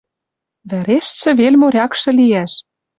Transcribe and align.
Вӓрештшӹ 0.69 1.31
вел 1.39 1.55
морякшы 1.61 2.11
лиӓш. 2.17 2.53